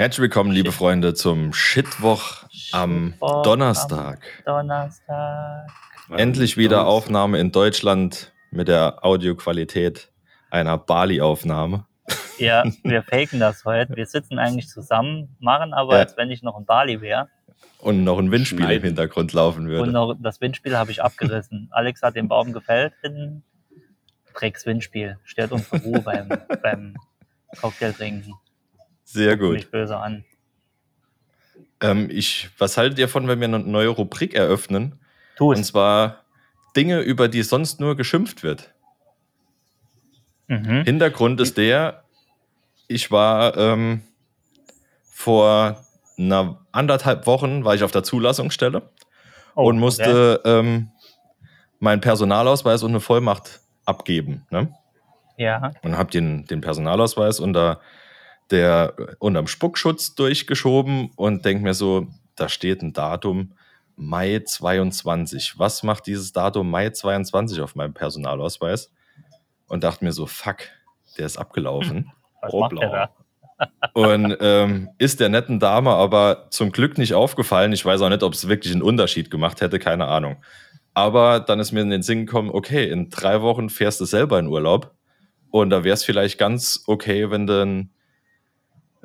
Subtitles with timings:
[0.00, 4.22] Herzlich willkommen, liebe Freunde, zum Shitwoch am Shitwoch Donnerstag.
[4.46, 5.66] Donnerstag.
[6.16, 10.10] Endlich wieder Aufnahme in Deutschland mit der Audioqualität
[10.48, 11.84] einer Bali-Aufnahme.
[12.38, 13.94] Ja, wir faken das heute.
[13.94, 15.98] Wir sitzen eigentlich zusammen, machen aber, Ja.
[15.98, 17.28] als wenn ich noch in Bali wäre.
[17.76, 18.84] Und noch ein Windspiel im Schneiden.
[18.84, 19.92] Hintergrund laufen Und würde.
[19.92, 21.68] noch das Windspiel habe ich abgerissen.
[21.72, 23.42] Alex hat den Baum gefällt in
[24.32, 25.18] Drecks Windspiel.
[25.24, 26.30] Stört unsere Ruhe beim,
[26.62, 26.96] beim
[27.60, 28.32] Cocktail trinken.
[29.12, 29.54] Sehr gut.
[29.54, 30.24] Mich böse an.
[31.80, 35.00] Ähm, ich, was haltet ihr von, wenn wir eine neue Rubrik eröffnen?
[35.36, 35.68] Tu Und es.
[35.68, 36.24] zwar
[36.76, 38.72] Dinge, über die sonst nur geschimpft wird.
[40.46, 40.84] Mhm.
[40.84, 42.04] Hintergrund ist der,
[42.86, 44.02] ich war ähm,
[45.10, 45.84] vor
[46.16, 48.82] einer anderthalb Wochen war ich auf der Zulassungsstelle
[49.56, 50.92] Oh, und musste ähm,
[51.80, 54.46] meinen Personalausweis und eine Vollmacht abgeben.
[54.50, 54.72] Ne?
[55.36, 55.72] Ja.
[55.82, 57.80] Und habe den, den Personalausweis unter
[58.50, 63.52] der unterm Spuckschutz durchgeschoben und denke mir so, da steht ein Datum
[63.96, 65.58] Mai 22.
[65.58, 68.92] Was macht dieses Datum Mai 22 auf meinem Personalausweis?
[69.68, 70.58] Und dachte mir so, fuck,
[71.18, 72.10] der ist abgelaufen.
[72.40, 72.68] Was Oh?
[73.92, 77.72] Und ähm, ist der netten Dame aber zum Glück nicht aufgefallen.
[77.72, 80.42] Ich weiß auch nicht, ob es wirklich einen Unterschied gemacht hätte, keine Ahnung.
[80.94, 84.38] Aber dann ist mir in den Sinn gekommen, okay, in drei Wochen fährst du selber
[84.38, 84.94] in Urlaub.
[85.50, 87.90] Und da wäre es vielleicht ganz okay, wenn du einen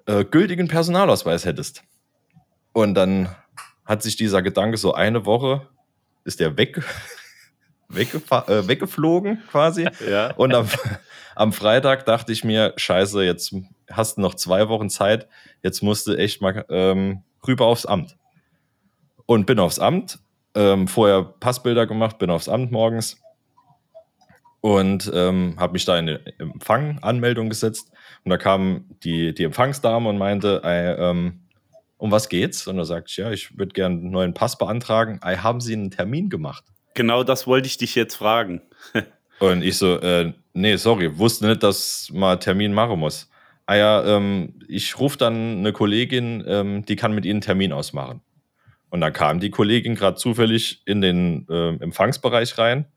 [0.06, 1.84] äh, gültigen Personalausweis hättest.
[2.74, 3.30] Und dann
[3.86, 5.68] hat sich dieser Gedanke so eine Woche,
[6.24, 6.78] ist der weg,
[7.96, 9.88] äh, weggeflogen quasi.
[10.10, 10.34] Ja.
[10.34, 10.68] Und am,
[11.36, 13.56] am Freitag dachte ich mir, scheiße, jetzt
[13.90, 15.28] hast du noch zwei Wochen Zeit,
[15.62, 18.18] jetzt musst du echt mal ähm, rüber aufs Amt.
[19.28, 20.20] Und bin aufs Amt,
[20.54, 23.22] ähm, vorher Passbilder gemacht, bin aufs Amt morgens
[24.66, 27.92] und ähm, habe mich da in die Empfang-Anmeldung gesetzt.
[28.24, 31.42] Und da kam die, die Empfangsdame und meinte, ey, ähm,
[31.98, 32.66] um was geht's?
[32.66, 35.20] Und da sagte ich, ja, ich würde gerne einen neuen Pass beantragen.
[35.24, 36.64] Ey, haben Sie einen Termin gemacht?
[36.96, 38.64] Genau das wollte ich dich jetzt fragen.
[39.40, 43.30] Und ich so, äh, nee, sorry, wusste nicht, dass man Termin machen muss.
[43.68, 47.72] Ah ja, ähm, ich rufe dann eine Kollegin, ähm, die kann mit Ihnen einen Termin
[47.72, 48.22] ausmachen.
[48.90, 52.88] Und dann kam die Kollegin gerade zufällig in den ähm, Empfangsbereich rein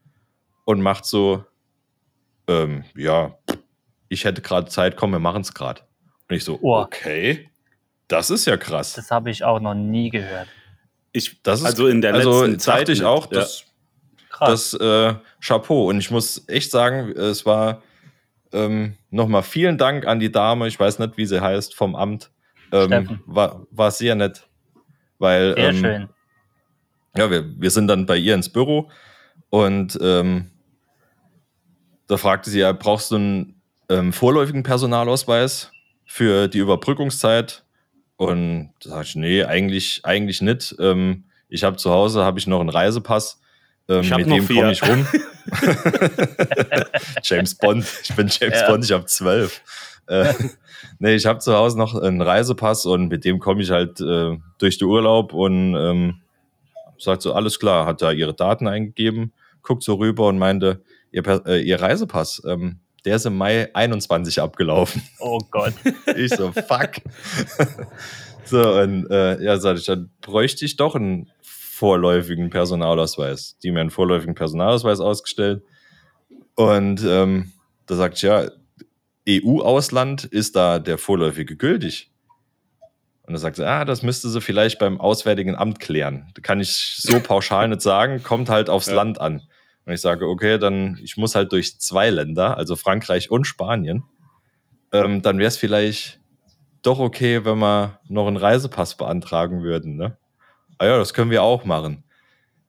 [0.64, 1.44] und macht so,
[2.48, 3.36] ähm, ja,
[4.09, 5.82] ich hätte gerade Zeit, komm, wir machen es gerade.
[6.28, 6.81] Und ich so, Oh.
[6.81, 7.50] okay,
[8.09, 8.94] das ist ja krass.
[8.94, 10.48] Das habe ich auch noch nie gehört.
[11.12, 12.81] Ich, Das ist, also in der also letzten Zeit.
[12.81, 13.38] dachte ich auch, Ja.
[13.41, 13.64] das,
[14.41, 15.88] das äh, Chapeau.
[15.88, 17.82] Und ich muss echt sagen, es war
[18.53, 22.31] ähm, nochmal vielen Dank an die Dame, ich weiß nicht, wie sie heißt, vom Amt.
[22.72, 24.47] Ähm, war, war sehr nett.
[25.19, 26.08] Weil, Sehr ähm, schön.
[27.16, 28.91] ja, wir, wir sind dann bei ihr ins Büro
[29.50, 30.50] und ähm,
[32.08, 35.70] da fragte sie ja, brauchst du einen ähm, vorläufigen Personalausweis
[36.06, 37.64] für die Überbrückungszeit?
[38.16, 40.74] Und da sag ich, nee, eigentlich, eigentlich nicht.
[40.80, 43.41] Ähm, ich habe zu Hause habe ich noch einen Reisepass.
[43.88, 45.06] Ähm, Ich mit dem komme ich rum.
[47.22, 48.66] James Bond, ich bin James Ja.
[48.70, 49.62] Bond, ich habe zwölf.
[50.06, 50.32] Äh,
[50.98, 54.36] nee, ich habe zu Hause noch einen Reisepass und mit dem komme ich halt äh,
[54.58, 56.20] durch den Urlaub und ähm,
[56.98, 59.32] sagt so, alles klar, hat da ihre Daten eingegeben,
[59.62, 64.41] guckt so rüber und meinte, ihr, äh, ihr Reisepass, ähm, der ist im Mai 21
[64.41, 65.02] abgelaufen.
[65.19, 65.74] Oh Gott.
[66.16, 66.96] Ich so, fuck.
[68.44, 73.56] so, und äh, ja, sag ich, dann bräuchte ich doch einen vorläufigen Personalausweis.
[73.62, 75.62] Die mir einen vorläufigen Personalausweis ausgestellt.
[76.56, 77.52] Und ähm,
[77.86, 78.50] da sagt ich, ja,
[79.28, 82.10] EU-Ausland ist da der vorläufige gültig.
[83.22, 86.32] Und da sagt sie, ah, das müsste sie vielleicht beim Auswärtigen Amt klären.
[86.34, 88.94] Da kann ich so pauschal nicht sagen, kommt halt aufs Ja.
[88.94, 89.42] Land an.
[89.88, 94.04] Und ich sage, okay, dann, ich muss halt durch zwei Länder, also Frankreich und Spanien.
[94.93, 96.21] Ähm, dann wäre es vielleicht
[96.82, 100.19] doch okay, wenn wir noch einen Reisepass beantragen würden, ne?
[100.76, 102.04] Ah ja, das können wir auch machen.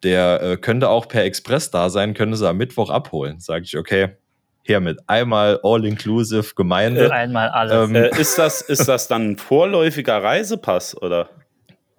[0.01, 3.41] Der äh, könnte auch per Express da sein, könnte sie am Mittwoch abholen.
[3.41, 4.15] Sag ich, okay,
[4.63, 7.11] hiermit einmal all-inclusive Gemeinde.
[7.11, 7.89] Einmal alles.
[7.89, 11.27] Ähm, Äh, ist, das, ist das dann ein vorläufiger Reisepass oder?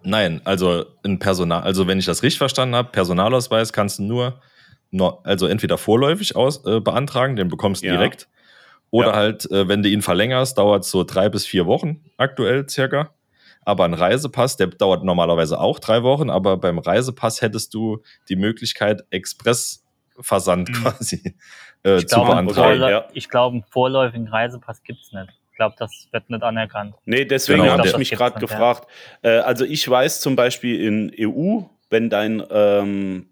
[0.03, 4.41] Nein, also ein Personal, also wenn ich das richtig verstanden habe, Personalausweis kannst du nur,
[5.25, 7.93] also entweder vorläufig aus, äh, beantragen, den bekommst du Ja.
[7.97, 8.29] direkt.
[8.91, 9.15] Oder Ja.
[9.17, 13.11] halt, äh, wenn du ihn verlängerst, dauert es so drei bis vier Wochen aktuell circa.
[13.65, 18.35] Aber ein Reisepass, der dauert normalerweise auch drei Wochen, aber beim Reisepass hättest du die
[18.37, 20.73] Möglichkeit, Expressversand Mhm.
[20.75, 21.35] quasi
[21.85, 22.81] äh, ich zu glaube, einen, beantragen.
[22.81, 23.09] Ja.
[23.15, 25.29] ich glaube, einen vorläufigen Reisepass gibt es nicht.
[25.53, 26.95] Ich glaube, das wird nicht anerkannt.
[27.05, 28.89] Nee, deswegen Genau, habe ich mich gerade gefragt.
[29.23, 31.61] Äh, also ich weiß zum Beispiel in EU,
[31.91, 33.29] wenn dein ähm,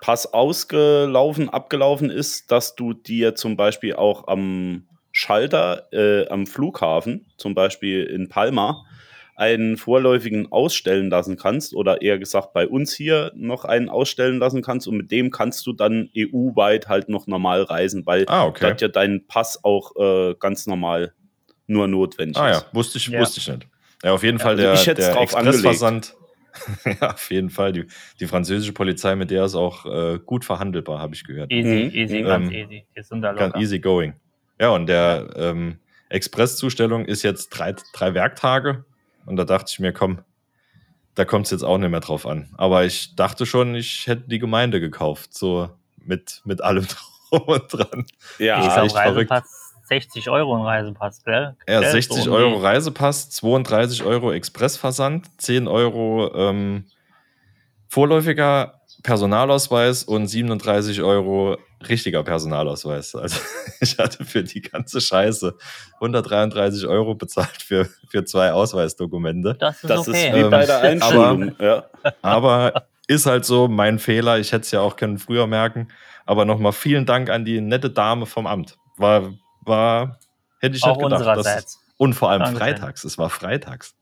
[0.00, 7.26] Pass ausgelaufen, abgelaufen ist, dass du dir zum Beispiel auch am Schalter äh, am Flughafen,
[7.36, 8.84] zum Beispiel in Palma,
[9.36, 14.62] einen vorläufigen ausstellen lassen kannst oder eher gesagt bei uns hier noch einen ausstellen lassen
[14.62, 18.60] kannst und mit dem kannst du dann EU-weit halt noch normal reisen, weil Ah, okay.
[18.62, 21.14] da hat ja dein Pass auch äh, ganz normal
[21.66, 22.66] nur notwendig Ah ja, ist.
[22.72, 23.20] wusste ich, Ja.
[23.20, 23.66] wusste ich nicht.
[24.02, 26.14] Ja, auf jeden Fall also der, ich der drauf Expressversand.
[27.00, 27.72] ja, auf jeden Fall.
[27.72, 27.86] Die,
[28.20, 31.50] die französische Polizei, mit der ist auch äh, gut verhandelbar, habe ich gehört.
[31.52, 31.90] Easy, Mhm.
[31.94, 32.86] easy, Ähm, ganz easy.
[32.96, 34.14] Die sind da Ganz easy going.
[34.60, 35.78] Ja, und der ähm,
[36.08, 38.84] Expresszustellung ist jetzt drei, drei Werktage.
[39.26, 40.20] Und da dachte ich mir, komm,
[41.14, 42.48] da kommt es jetzt auch nicht mehr drauf an.
[42.56, 46.86] Aber ich dachte schon, ich hätte die Gemeinde gekauft, so mit, mit allem
[47.30, 48.04] drum und dran.
[48.38, 49.30] Ja, ist Ah, auch echt verrückt.
[49.90, 51.56] Reisepass, 60 Euro ein Reisepass, gell?
[51.68, 51.90] Ja, Gell?
[51.90, 56.84] 60 So Euro Reisepass, 32 Euro Expressversand, 10 Euro ähm,
[57.88, 61.58] vorläufiger Personalausweis und 37 Euro
[61.88, 63.14] richtiger Personalausweis.
[63.14, 63.38] Also
[63.80, 65.54] ich hatte für die ganze Scheiße
[65.94, 69.54] 133 Euro bezahlt für, für zwei Ausweisdokumente.
[69.58, 70.28] Das ist das okay.
[70.28, 71.54] ist wie Ähm, bei der Einstellung.
[71.60, 71.84] ja.
[72.22, 74.38] Aber ist halt so mein Fehler.
[74.38, 75.88] Ich hätte es ja auch können früher merken.
[76.26, 78.78] Aber nochmal vielen Dank an die nette Dame vom Amt.
[78.96, 79.34] War,
[79.66, 80.18] war,
[80.60, 81.44] hätte ich auch nicht gedacht.
[81.44, 82.76] dass- und vor allem Dankeschön.
[82.76, 83.04] freitags.
[83.04, 83.94] Es war freitags.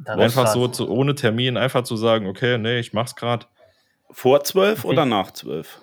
[0.00, 3.46] Ist einfach so zu, ohne Termin, einfach zu sagen, okay, nee, ich mach's gerade.
[4.10, 5.78] Vor zwölf oder nach zwölf?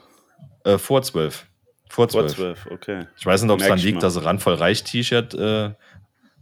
[0.65, 1.45] Äh, vor zwölf.
[1.89, 2.67] Vor Vor zwölf.
[2.71, 3.07] okay.
[3.17, 4.01] Ich weiß nicht, ob es dann liegt, mal.
[4.01, 5.71] dass sie randvoll reich T-Shirt, äh,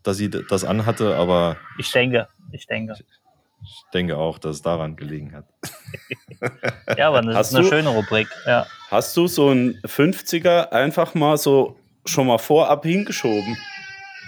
[0.04, 2.94] dass sie das anhatte, aber Ich denke, ich denke.
[3.62, 5.46] ich denke auch, dass es daran gelegen hat.
[6.98, 8.28] Ja, aber das Hast ist eine du- schöne Rubrik.
[8.46, 8.66] Ja.
[8.90, 13.58] Hast du so einen 50er einfach mal so schon mal vorab hingeschoben?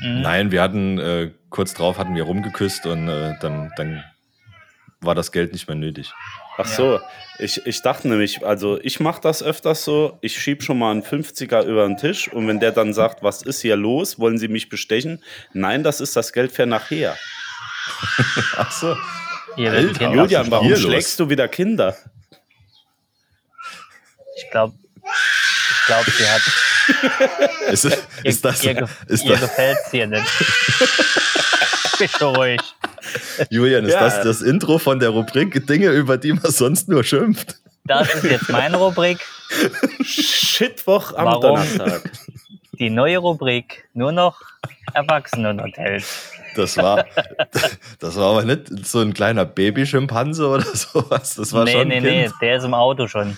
[0.01, 0.21] Mhm.
[0.21, 4.03] Nein, wir hatten äh, kurz drauf hatten wir rumgeküsst und äh, dann, dann
[4.99, 6.11] war das Geld nicht mehr nötig.
[6.57, 6.75] Ach Ja.
[6.75, 6.99] so,
[7.39, 11.03] ich, ich dachte nämlich, also ich mache das öfters so, ich schieb schon mal einen
[11.03, 14.47] 50er über den Tisch und wenn der dann sagt, was ist hier los, wollen Sie
[14.47, 15.23] mich bestechen?
[15.53, 17.17] Nein, das ist das Geld für nachher.
[18.57, 18.95] Ach so.
[19.55, 21.95] Hier werden Alter, Julian, warum schlägst du wieder Kinder?
[24.37, 26.41] Ich glaube, ich glaube, sie hat.
[27.71, 27.85] Ist,
[28.23, 30.25] ist das, ihr, ist ihr das, gefällt es hier nicht.
[31.99, 32.59] Bist du ruhig.
[33.49, 34.01] Julian, ist Ja.
[34.01, 37.57] das das Intro von der Rubrik Dinge, über die man sonst nur schimpft?
[37.85, 39.19] Das ist jetzt meine Rubrik.
[40.03, 41.41] Shitwoch am Warum?
[41.41, 42.11] Donnerstag.
[42.73, 43.87] Die neue Rubrik.
[43.93, 44.39] Nur noch
[44.93, 46.31] Erwachsenenhotels.
[46.55, 47.05] Das war,
[47.99, 51.35] das war aber nicht so ein kleiner Babyschimpanse oder sowas.
[51.35, 52.33] Das war nee, schon nee, ein nee, Kind.
[52.41, 53.37] der ist im Auto schon.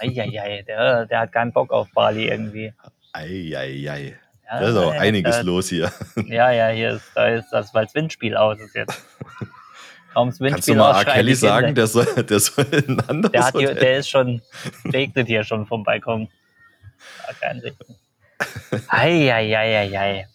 [0.00, 2.72] Eieiei, der, der hat keinen Bock auf Bali irgendwie.
[3.12, 4.16] Eieiei.
[4.48, 5.90] Ja, Da ist auch ja, einiges da- los hier.
[6.26, 9.02] Ja, ja, hier ist, da ist das, weil das Windspiel aus ist jetzt.
[10.14, 11.04] Kaum das Kannst du Windspiel mal R.
[11.04, 14.40] Kelly sagen, der soll, der soll in ein anderes Der, hat hier, der ist schon,
[14.92, 16.28] regnet hier schon vom Balkon.
[17.28, 17.76] Ja, kein Regen.
[18.88, 20.26] Eieieiei.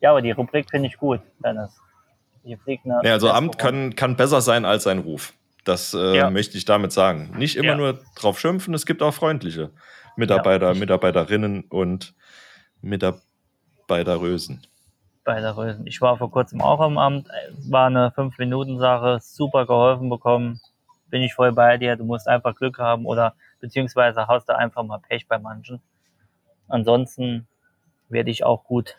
[0.00, 1.70] Ja, aber die Rubrik finde ich gut, Dennis.
[2.44, 5.32] Hier fliegt eine Nee, also Amt kann, kann besser sein als sein Ruf.
[5.66, 6.30] Das äh, Ja.
[6.30, 7.34] möchte ich damit sagen.
[7.36, 7.74] Nicht immer Ja.
[7.76, 9.72] nur drauf schimpfen, es gibt auch freundliche
[10.16, 12.14] Mitarbeiter, Mitarbeiterinnen und
[12.80, 14.66] Mitarbeiterrösen.
[15.24, 15.86] bei der Rösen.
[15.88, 17.26] Ich war vor kurzem auch am Amt.
[17.68, 20.60] War eine 5-Minuten-Sache, super geholfen bekommen.
[21.10, 21.96] Bin ich voll bei dir.
[21.96, 25.82] Du musst einfach Glück haben oder beziehungsweise hast du einfach mal Pech bei manchen.
[26.68, 27.48] Ansonsten
[28.08, 28.94] werde ich auch gut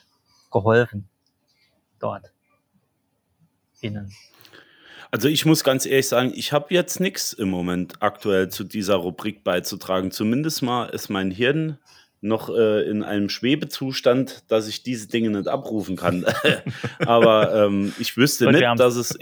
[0.51, 1.07] geholfen
[1.99, 2.33] dort.
[3.79, 4.11] Innen.
[5.11, 8.95] Also ich muss ganz ehrlich sagen, ich habe jetzt nichts im Moment aktuell zu dieser
[8.95, 10.11] Rubrik beizutragen.
[10.11, 11.77] Zumindest mal ist mein Hirn
[12.19, 16.25] noch äh, in einem Schwebezustand, dass ich diese Dinge nicht abrufen kann.
[16.99, 19.17] Aber ähm, ich wüsste nicht, dass es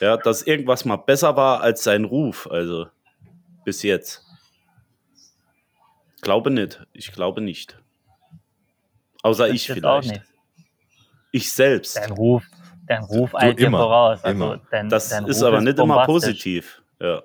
[0.00, 2.48] ja, dass irgendwas mal besser war als sein Ruf.
[2.50, 2.86] Also
[3.64, 4.24] bis jetzt.
[6.20, 6.86] Glaube nicht.
[6.92, 7.78] Ich glaube nicht.
[9.22, 10.22] Außer ich vielleicht.
[11.30, 11.96] Ich selbst.
[11.96, 12.42] Dein Ruf,
[12.88, 14.24] dein Ruf eilt dir voraus.
[14.24, 14.60] Also immer.
[14.70, 16.82] Dein, Das dein ist Ruf aber nicht immer positiv.
[17.00, 17.22] Ja.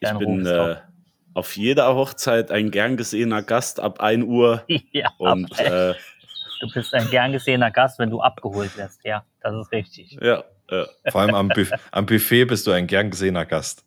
[0.00, 0.76] Ich Ruf bin ist äh,
[1.34, 5.94] auf jeder Hochzeit ein gern gesehener Gast ab 1 Uhr ja, und äh,
[6.60, 9.04] du bist ein gern gesehener Gast, wenn du abgeholt wirst.
[9.04, 10.18] Ja, das ist richtig.
[10.20, 10.86] ja, ja.
[11.10, 13.84] Vor allem am, Buff am Buffet bist du ein gern gesehener Gast.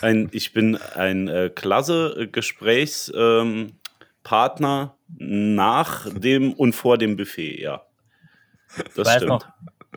[0.00, 3.78] Ein, ich bin ein äh, klasse Gesprächspartner ähm,
[4.24, 7.82] Partner nach dem und vor dem Buffet, ja.
[8.76, 9.28] Ich Das weiß, stimmt.
[9.28, 9.46] noch,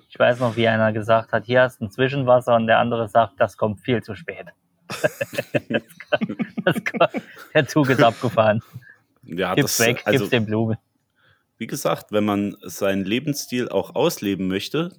[0.09, 3.07] ich weiß noch, wie einer gesagt hat, hier hast du ein Zwischenwasser und der andere
[3.07, 4.47] sagt, das kommt viel zu spät.
[6.65, 8.61] das kommt, der Zug ist abgefahren.
[9.23, 10.77] Ja, Gib's das, weg, also, gib's den Blumen.
[11.57, 14.95] wie gesagt, wenn man seinen Lebensstil auch ausleben möchte,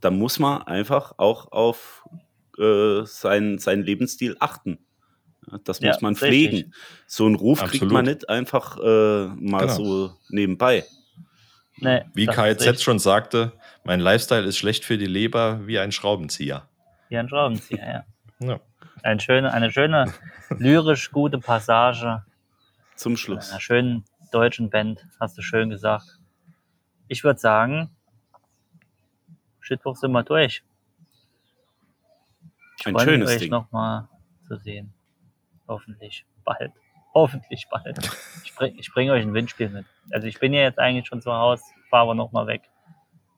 [0.00, 2.04] dann muss man einfach auch auf
[2.58, 4.78] äh, seinen, seinen Lebensstil achten.
[5.64, 6.48] Das muss Ja, man ist richtig.
[6.50, 6.74] pflegen.
[7.06, 7.92] So einen Ruf kriegt Absolut.
[7.92, 9.74] man nicht einfach äh, mal Genau.
[9.74, 10.84] so nebenbei.
[11.82, 13.52] Nee, Wie KZ schon sagte,
[13.84, 16.68] mein Lifestyle ist schlecht für die Leber wie ein Schraubenzieher.
[17.08, 18.04] Wie ein Schraubenzieher, ja.
[18.48, 18.60] Ja.
[19.04, 20.12] Eine schöne, eine schöne
[20.50, 22.24] lyrisch gute Passage
[22.96, 23.50] Zum Schluss.
[23.50, 26.18] einer schönen deutschen Band, hast du schön gesagt.
[27.08, 27.90] Ich würde sagen,
[29.60, 30.64] Shitwoch sind wir durch.
[32.80, 33.50] Ich Ein freue mich, schönes euch Ding.
[33.50, 34.08] nochmal
[34.48, 34.92] zu sehen.
[35.68, 36.72] Hoffentlich bald.
[37.14, 37.98] Hoffentlich bald.
[38.44, 39.84] Ich bringe ich bring euch ein Windspiel mit.
[40.10, 42.62] Also ich bin ja jetzt eigentlich schon zu Hause, fahre aber nochmal weg.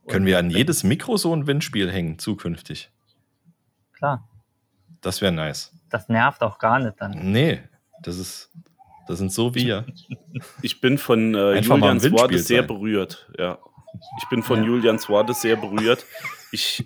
[0.07, 2.90] Können wir an jedes Mikro so ein Windspiel hängen, zukünftig?
[3.95, 4.28] Klar,
[5.00, 5.73] Das wäre nice.
[5.90, 7.33] das nervt auch gar nicht dann.
[7.33, 7.62] Nee,
[8.02, 8.50] das ist,
[9.09, 9.85] das sind so wir.
[10.62, 12.66] Ich bin von äh, Julians Worte sehr sein.
[12.66, 13.31] berührt.
[13.38, 13.59] Ja.
[14.19, 14.66] Ich bin von Ja.
[14.66, 16.04] Julians Worte sehr berührt.
[16.50, 16.85] Ich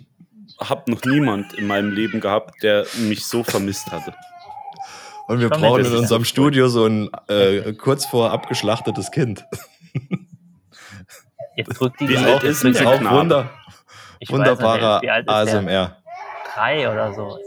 [0.59, 4.13] habe noch niemand in meinem Leben gehabt, der mich so vermisst hatte.
[5.29, 9.45] Und wir brauchen in unserem Studio so ein äh, kurz vor abgeschlachtetes Kind.
[11.55, 13.15] Jetzt drückt die Wie die alt ist denn auch Knabe?
[13.15, 13.49] wunder,
[14.19, 15.59] nicht, wunderbarer wie alt ist der?
[15.59, 15.97] ASMR.
[16.51, 17.37] drei oder so.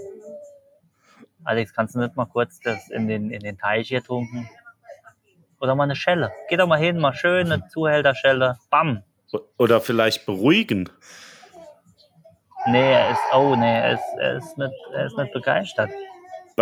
[1.43, 4.49] Alex, kannst du nicht mal kurz das in den, in den Teich hier tunken?
[5.59, 6.31] Oder mal eine Schelle.
[6.49, 8.59] Geh doch mal hin, mal schön eine Zuhälterschelle.
[8.71, 9.03] Bam.
[9.59, 10.89] Oder vielleicht beruhigen.
[12.69, 15.91] Nee, er ist, oh nee, er ist, er ist, nicht, er ist nicht begeistert.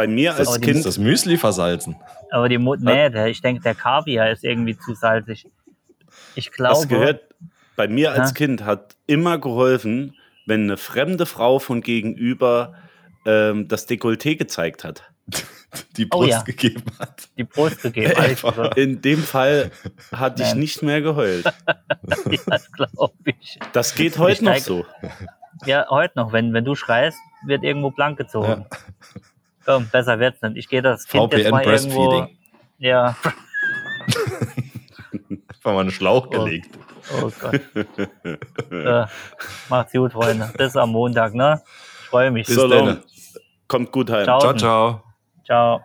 [0.01, 1.95] Bei mir als Aber die- Ist Kind, das Müsli versalzen?
[2.31, 5.47] Aber die Mut, nee, der, ich denke, der Kaviar ist irgendwie zu salzig.
[6.35, 7.21] Ich glaube, das gehört,
[7.77, 8.35] bei mir als Ja.
[8.35, 10.17] Kind hat immer geholfen,
[10.47, 12.73] wenn eine fremde Frau von gegenüber
[13.27, 15.03] ähm, das Dekolleté gezeigt hat.
[15.99, 16.41] Die Oh Brust ja.
[16.43, 17.29] gegeben hat.
[17.37, 18.15] die Brust gegeben.
[18.17, 18.57] Einfach.
[18.57, 19.71] also, In dem Fall
[20.13, 21.45] hatte ich nicht mehr geheult.
[21.67, 21.77] ja,
[22.47, 23.59] das glaube ich.
[23.75, 24.87] Das geht heute noch steig- so.
[25.67, 26.33] Ja, heute noch.
[26.33, 28.65] Wenn, wenn du schreist, wird irgendwo blank gezogen.
[29.71, 30.57] Komm, besser wird's nicht.
[30.57, 32.09] Ich gehe das Kind jetzt VPN mal irgendwo.
[32.11, 32.39] Breastfeeding.
[32.79, 33.17] Ja,
[35.49, 36.31] Einfach mal einen Schlauch Oh.
[36.45, 36.71] gelegt.
[37.23, 37.61] oh Gott.
[38.73, 39.07] äh,
[39.69, 40.51] macht's gut, Freunde.
[40.57, 41.61] Bis am Montag, ne?
[42.03, 42.47] Ich freue mich.
[42.47, 42.97] Bis So.
[43.69, 44.25] Kommt gut heim.
[44.25, 44.41] Ciao.
[44.41, 45.03] Ciao, ciao.
[45.45, 45.81] Ciao.